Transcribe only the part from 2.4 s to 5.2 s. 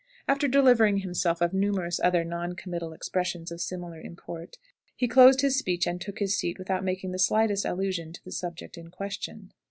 committal expressions of similar import, he